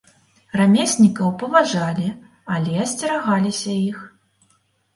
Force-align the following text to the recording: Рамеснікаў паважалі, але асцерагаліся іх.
Рамеснікаў 0.59 1.29
паважалі, 1.43 2.07
але 2.55 2.73
асцерагаліся 2.87 3.79
іх. 3.89 4.05